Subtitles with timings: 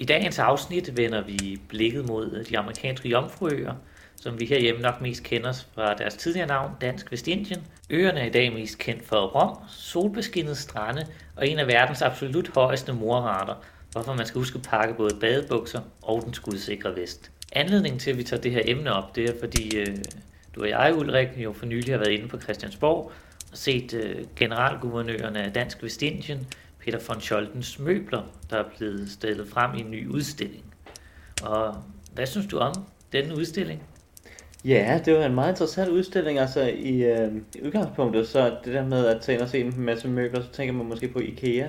[0.00, 3.74] I dagens afsnit vender vi blikket mod de amerikanske jomfruøer,
[4.16, 7.62] som vi herhjemme nok mest kender fra deres tidligere navn, Dansk Vestindien.
[7.90, 12.48] Øerne er i dag mest kendt for rom, solbeskinnet strande og en af verdens absolut
[12.54, 13.54] højeste morrater,
[13.92, 17.30] hvorfor man skal huske at pakke både badebukser og den skudsikre vest.
[17.52, 19.96] Anledningen til, at vi tager det her emne op, det er fordi øh,
[20.54, 23.12] du og jeg, Ulrik, jo for nylig har været inde på Christiansborg
[23.52, 26.46] og set øh, generalguvernøren af Dansk Vestindien,
[26.84, 30.64] Peter von Scholtens møbler, der er blevet stillet frem i en ny udstilling.
[31.42, 31.76] Og
[32.14, 32.74] hvad synes du om
[33.12, 33.82] den udstilling?
[34.64, 36.38] Ja, det var en meget interessant udstilling.
[36.38, 39.74] Altså i, øh, i udgangspunktet, så det der med at tage ind og se en
[39.76, 41.68] masse møbler, så tænker man måske på IKEA.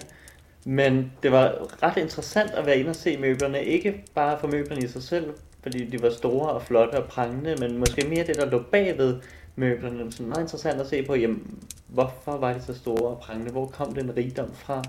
[0.66, 3.64] Men det var ret interessant at være inde og se møblerne.
[3.64, 5.34] Ikke bare for møblerne i sig selv,
[5.64, 9.20] fordi de var store og flotte og prangende, men måske mere det, der lå bagved
[9.56, 10.12] møblerne.
[10.12, 13.52] Så meget interessant at se på, jamen, hvorfor var de så store og prangende?
[13.52, 14.84] Hvor kom den rigdom fra?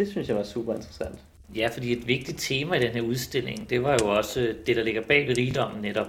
[0.00, 1.18] Det synes jeg var super interessant.
[1.56, 4.76] Ja, fordi et vigtigt tema i den her udstilling, det var jo også øh, det,
[4.76, 6.06] der ligger bag ved rigdommen netop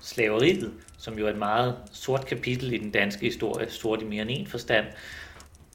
[0.00, 4.22] slaveriet, som jo er et meget sort kapitel i den danske historie, sort i mere
[4.22, 4.86] end en forstand.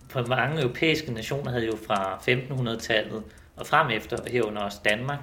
[0.10, 3.24] For mange europæiske nationer havde jo fra 1500-tallet
[3.56, 5.20] og frem efter, herunder også Danmark,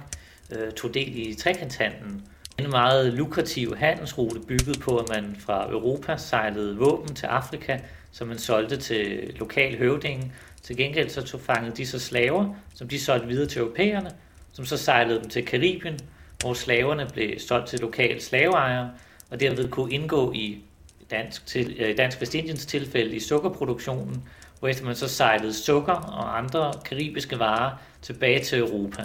[0.51, 2.27] øh, tog del i trekanthandlen.
[2.59, 7.79] En meget lukrativ handelsrute bygget på, at man fra Europa sejlede våben til Afrika,
[8.11, 10.33] som man solgte til lokal høvdingen.
[10.63, 14.11] Til gengæld så tog fanget de så slaver, som de solgte videre til europæerne,
[14.53, 15.99] som så sejlede dem til Karibien,
[16.41, 18.91] hvor slaverne blev solgt til lokale slaveejere,
[19.29, 20.63] og derved kunne indgå i
[21.11, 24.23] dansk, til, øh, dansk Vestindiens tilfælde i sukkerproduktionen,
[24.59, 29.03] hvorefter man så sejlede sukker og andre karibiske varer tilbage til Europa.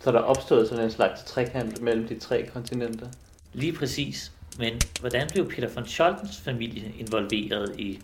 [0.00, 3.06] Så der opstod sådan en slags trekant mellem de tre kontinenter?
[3.52, 4.32] Lige præcis.
[4.58, 8.00] Men hvordan blev Peter von Scholtens familie involveret i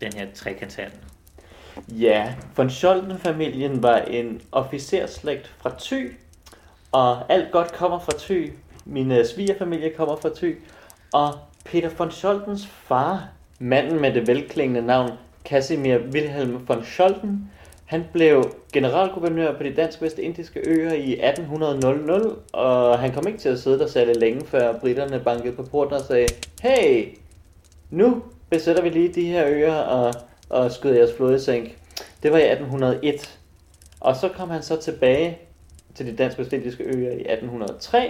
[0.00, 0.98] den her trekantshandel?
[1.88, 6.12] Ja, von Scholten-familien var en officerslægt fra Thy,
[6.92, 8.52] og alt godt kommer fra Thy.
[8.84, 10.58] Min øh, svigerfamilie kommer fra Thy,
[11.12, 15.10] og Peter von Scholtens far, manden med det velklingende navn
[15.44, 17.50] Casimir Wilhelm von Scholten,
[17.92, 23.48] han blev generalguvernør på de dansk vestindiske øer i 1800, og han kom ikke til
[23.48, 26.28] at sidde der særlig længe, før britterne bankede på porten og sagde,
[26.62, 27.08] hey,
[27.90, 30.14] nu besætter vi lige de her øer og,
[30.52, 31.76] og skød jeres flådesænk.
[32.22, 33.38] Det var i 1801.
[34.00, 35.38] Og så kom han så tilbage
[35.94, 38.08] til de dansk vestindiske øer i 1803,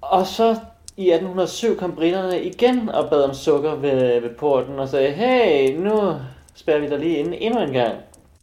[0.00, 0.56] og så
[0.96, 5.76] i 1807 kom britterne igen og bad om sukker ved, ved porten og sagde, hey,
[5.76, 6.16] nu
[6.54, 7.94] spærrer vi dig lige ind endnu en gang.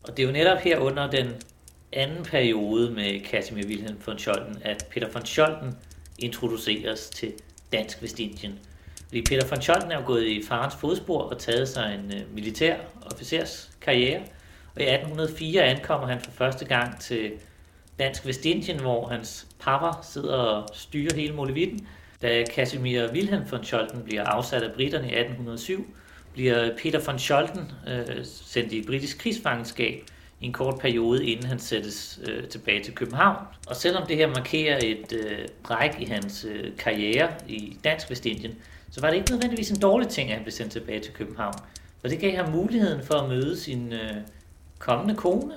[0.04, 1.28] Og det er jo netop her under den
[1.94, 5.76] anden periode med Casimir Wilhelm von Scholten, at Peter von Scholten
[6.20, 7.34] introduceres til
[7.74, 8.60] Dansk Vestindien.
[9.12, 12.36] Fordi Peter von Scholten er jo gået i farens fodspor og taget sig en øh,
[12.36, 12.76] militær
[13.12, 14.20] officers karriere.
[14.76, 17.32] Og i 1804 ankommer han for første gang til
[18.00, 21.88] Dansk Vestindien, hvor hans papper sidder og styrer hele Molevitten.
[22.22, 25.96] Da Casimir Wilhelm von Scholten bliver afsat af britterne i 1807,
[26.34, 30.04] bliver Peter von Scholten øh, sendt i britisk krigsfangenskab
[30.42, 33.38] i en kort periode, inden han sættes øh, tilbage til København.
[33.68, 38.56] Og selvom det her markerer et øh, bræk i hans øh, karriere i Dansk Vestindien,
[38.92, 41.54] så var det ikke nødvendigvis en dårlig ting, at han blev sendt tilbage til København.
[42.02, 44.16] For det gav ham muligheden for at møde sin øh,
[44.80, 45.54] kommende kone,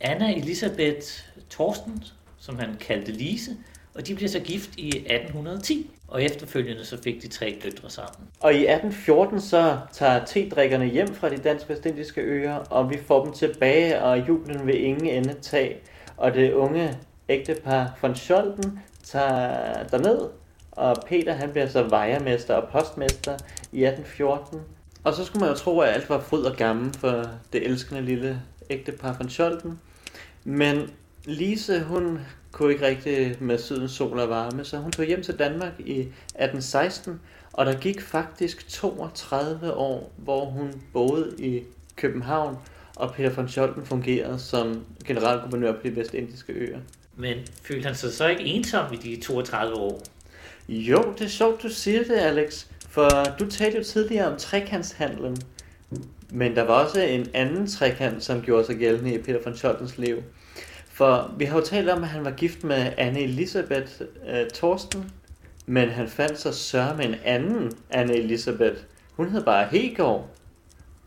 [0.00, 1.06] Anna Elisabeth
[1.50, 2.04] Thorsten,
[2.38, 3.50] som han kaldte Lise,
[3.94, 8.28] og de bliver så gift i 1810, og efterfølgende så fik de tre døtre sammen.
[8.40, 13.24] Og i 1814 så tager tedrikkerne hjem fra de dansk vestindiske øer, og vi får
[13.24, 15.76] dem tilbage, og julen vil ingen ende tage.
[16.16, 16.98] Og det unge
[17.28, 20.28] ægtepar von Scholten tager derned,
[20.76, 23.32] og Peter han bliver så vejermester og postmester
[23.72, 24.60] i 1814.
[25.04, 28.02] Og så skulle man jo tro, at alt var fryd og gammel for det elskende
[28.02, 29.80] lille ægtepar von Scholten.
[30.44, 30.90] Men
[31.24, 32.18] Lise, hun
[32.52, 36.00] kunne ikke rigtig med sydens sol og varme, så hun tog hjem til Danmark i
[36.00, 37.20] 1816,
[37.52, 41.62] og der gik faktisk 32 år, hvor hun boede i
[41.96, 42.56] København,
[42.96, 46.78] og Peter von Scholten fungerede som generalguvernør på de vestindiske øer.
[47.16, 50.02] Men følte han sig så ikke ensom i de 32 år?
[50.68, 52.66] Jo, det er sjovt, du siger det, Alex.
[52.88, 53.08] For
[53.38, 55.36] du talte jo tidligere om trekantshandlen.
[56.30, 59.98] Men der var også en anden trekant, som gjorde sig gældende i Peter von Scholtens
[59.98, 60.22] liv.
[60.92, 65.10] For vi har jo talt om, at han var gift med Anne Elisabeth uh, Thorsten,
[65.66, 68.76] men han fandt sig sørge med en anden Anne Elisabeth.
[69.12, 70.28] Hun hed bare Hegård.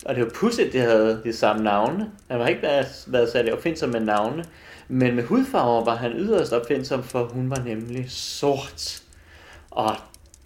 [0.06, 2.12] Og det var pudsigt, at de havde de samme navne.
[2.32, 4.46] Han var ikke været, været særlig opfindsom med navne.
[4.88, 9.04] Men med hudfarver var han yderst opfindsom, for hun var nemlig sort.
[9.78, 9.96] Og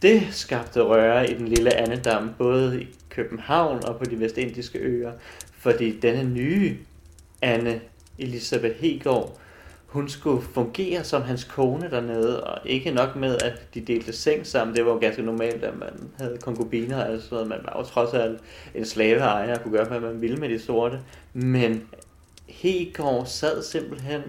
[0.01, 5.11] det skabte røre i den lille andedam, både i København og på de vestindiske øer.
[5.57, 6.77] Fordi denne nye
[7.41, 7.81] Anne
[8.19, 9.37] Elisabeth Hegård,
[9.85, 14.47] hun skulle fungere som hans kone dernede, og ikke nok med, at de delte seng
[14.47, 14.75] sammen.
[14.75, 17.47] Det var jo ganske normalt, at man havde konkubiner og sådan noget.
[17.47, 18.39] Man var jo trods alt
[18.75, 20.99] en slaveejer og kunne gøre, hvad man ville med de sorte.
[21.33, 21.87] Men
[22.47, 24.21] Hegård sad simpelthen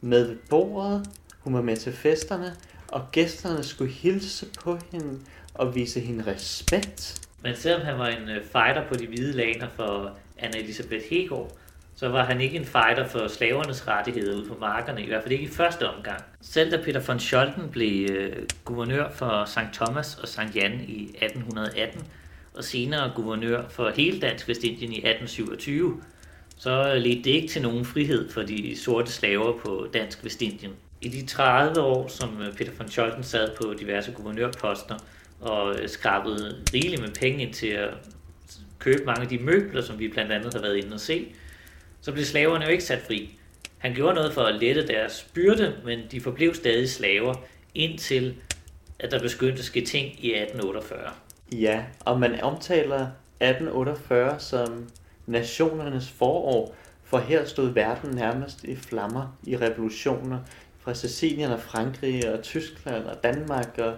[0.00, 1.06] med ved bordet.
[1.38, 2.56] Hun var med til festerne,
[2.92, 5.20] og gæsterne skulle hilse på hende
[5.54, 7.28] og vise hende respekt.
[7.42, 11.56] Men selvom han var en øh, fighter på de hvide laner for Anna Elisabeth Hegård,
[11.96, 15.32] så var han ikke en fighter for slavernes rettigheder ude på markerne, i hvert fald
[15.32, 16.24] ikke i første omgang.
[16.40, 19.74] Selv da Peter von Scholten blev øh, guvernør for St.
[19.74, 20.54] Thomas og St.
[20.54, 22.04] Jan i 1818,
[22.54, 26.02] og senere guvernør for hele Dansk Vestindien i 1827,
[26.56, 30.72] så ledte det ikke til nogen frihed for de sorte slaver på Dansk Vestindien.
[31.02, 34.98] I de 30 år, som øh, Peter von Scholten sad på diverse guvernørposter
[35.40, 37.90] og øh, skrabede rigeligt med penge ind til at
[38.78, 41.34] købe mange af de møbler, som vi blandt andet har været inde og se,
[42.00, 43.38] så blev slaverne jo ikke sat fri.
[43.78, 47.34] Han gjorde noget for at lette deres byrde, men de forblev stadig slaver,
[47.74, 48.34] indtil
[48.98, 51.10] at der begyndte at ske ting i 1848.
[51.52, 53.06] Ja, og man omtaler
[53.40, 54.88] 1848 som
[55.26, 60.38] nationernes forår, for her stod verden nærmest i flammer i revolutioner
[60.84, 63.94] fra Sicilien og Frankrig og Tyskland og Danmark og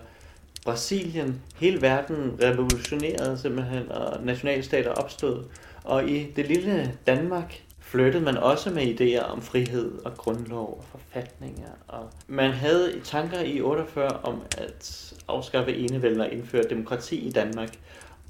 [0.65, 1.43] Brasilien.
[1.57, 5.45] Hele verden revolutionerede simpelthen, og nationalstater opstod.
[5.85, 10.85] Og i det lille Danmark flyttede man også med idéer om frihed og grundlov og
[11.01, 11.69] forfatninger.
[11.89, 17.79] Og man havde tanker i 48 om at afskaffe enevælden og indføre demokrati i Danmark.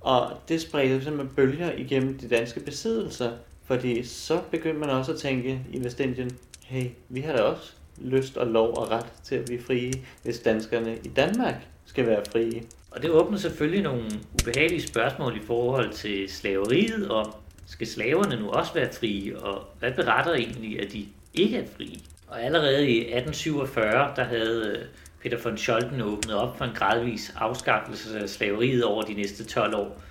[0.00, 3.32] Og det spredte simpelthen bølger igennem de danske besiddelser,
[3.64, 6.30] fordi så begyndte man også at tænke i Vestindien,
[6.64, 9.92] hey, vi har da også lyst og lov og ret til at blive frie,
[10.22, 11.54] hvis danskerne i Danmark
[11.84, 12.62] skal være frie.
[12.90, 14.04] Og det åbner selvfølgelig nogle
[14.42, 17.34] ubehagelige spørgsmål i forhold til slaveriet, og
[17.66, 21.98] skal slaverne nu også være frie, og hvad beretter egentlig, at de ikke er frie?
[22.28, 24.84] Og allerede i 1847, der havde øh,
[25.22, 29.74] Peter von Scholten åbnet op for en gradvis afskaffelse af slaveriet over de næste 12
[29.74, 30.02] år.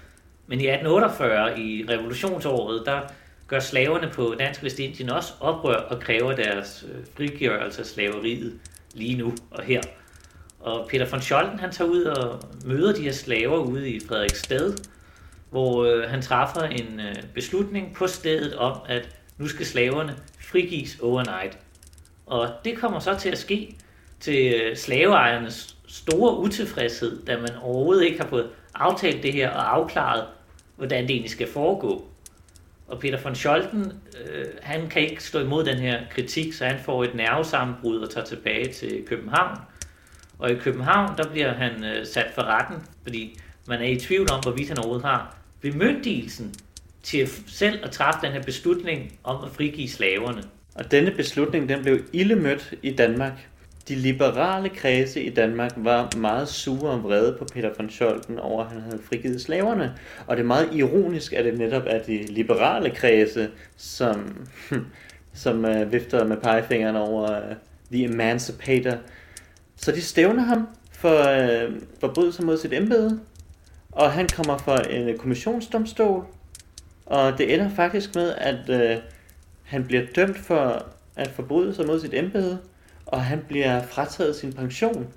[0.47, 3.01] Men i 1848, i revolutionsåret, der
[3.48, 8.60] gør slaverne på Dansk Vestindien også oprør og kræver deres øh, frigørelse af slaveriet
[8.94, 9.81] lige nu og her.
[10.60, 14.74] Og Peter von Scholten han tager ud og møder de her slaver ude i Frederiksstad,
[15.50, 21.00] hvor øh, han træffer en øh, beslutning på stedet om, at nu skal slaverne frigives
[21.00, 21.57] overnight.
[22.25, 23.75] Og det kommer så til at ske
[24.19, 29.75] til øh, slaveejernes store utilfredshed, da man overhovedet ikke har fået aftalt det her og
[29.75, 30.25] afklaret,
[30.75, 32.07] hvordan det egentlig skal foregå.
[32.94, 33.92] Og Peter von Scholten,
[34.25, 38.10] øh, han kan ikke stå imod den her kritik, så han får et nervesammenbrud og
[38.10, 39.57] tager tilbage til København.
[40.40, 44.31] Og i København, der bliver han øh, sat for retten, fordi man er i tvivl
[44.31, 46.54] om, hvorvidt han overhovedet har bemyndigelsen
[47.04, 50.44] til selv at træffe den her beslutning om at frigive slaverne.
[50.75, 53.50] Og denne beslutning den blev ildemødt i Danmark.
[53.88, 58.63] De liberale kredse i Danmark var meget sure og vrede på Peter von Scholten over,
[58.63, 59.95] at han havde frigivet slaverne.
[60.27, 64.85] Og det er meget ironisk, at det netop er de liberale kredse, som, hm,
[65.33, 67.56] som øh, vifter med pegefingeren over øh,
[67.91, 68.97] The Emancipator.
[69.75, 73.19] Så de stævner ham for øh, forbrydelser mod sit embede,
[73.91, 76.25] og han kommer for en kommissionsdomstol,
[77.06, 78.97] og det ender faktisk med, at øh,
[79.63, 80.85] han bliver dømt for
[81.15, 82.59] at forbryde sig mod sit embede,
[83.14, 85.08] og han bliver frataget sin pension.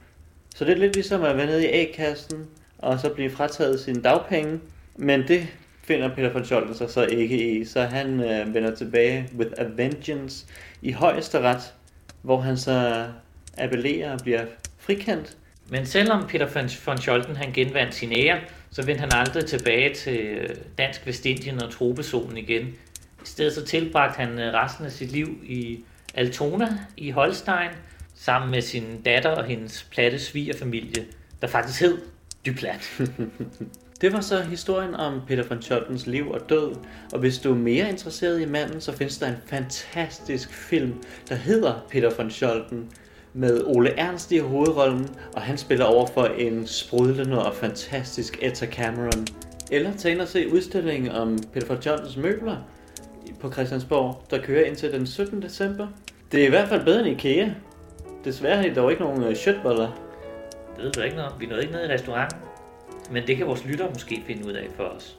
[0.56, 2.46] Så det er lidt ligesom at være nede i A-kassen,
[2.78, 4.60] og så blive frataget sine dagpenge.
[4.96, 5.46] Men det
[5.84, 9.64] finder Peter von Scholten sig så ikke i, så han øh, vender tilbage with a
[9.76, 10.46] vengeance
[10.82, 11.74] i højesteret,
[12.22, 13.06] hvor han så
[13.58, 14.44] appellerer og bliver
[14.78, 15.36] frikendt.
[15.68, 20.50] Men selvom Peter von Scholten han genvandt sin ære, så vendte han aldrig tilbage til
[20.78, 22.62] Dansk Vestindien og tropezonen igen.
[23.22, 25.84] I stedet så tilbragte han øh, resten af sit liv i
[26.16, 27.70] Altona i Holstein,
[28.14, 31.04] sammen med sin datter og hendes platte svigerfamilie,
[31.40, 31.98] der faktisk hed
[32.46, 33.00] Duplat.
[34.00, 36.74] Det var så historien om Peter von Scholtens liv og død,
[37.12, 40.94] og hvis du er mere interesseret i manden, så findes der en fantastisk film,
[41.28, 42.90] der hedder Peter von Scholten,
[43.32, 48.66] med Ole Ernst i hovedrollen, og han spiller over for en sprudlende og fantastisk Etta
[48.66, 49.26] Cameron.
[49.70, 52.56] Eller tag ind og se udstillingen om Peter von Scholtens møbler
[53.40, 55.42] på Christiansborg, der kører indtil den 17.
[55.42, 55.88] december.
[56.32, 57.48] Det er i hvert fald bedre end IKEA.
[58.24, 59.88] Desværre har I dog ikke nogen øh, shitboller.
[60.76, 61.40] Det ved du ikke noget om.
[61.40, 62.40] Vi nåede ikke ned i restauranten.
[63.10, 65.18] Men det kan vores lytter måske finde ud af for os.